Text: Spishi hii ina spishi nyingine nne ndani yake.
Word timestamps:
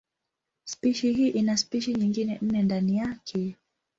Spishi 0.63 1.13
hii 1.13 1.27
ina 1.27 1.57
spishi 1.57 1.93
nyingine 1.95 2.39
nne 2.41 2.61
ndani 2.63 2.97
yake. 2.97 3.55